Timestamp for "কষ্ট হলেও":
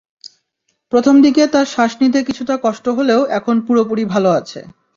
2.63-3.21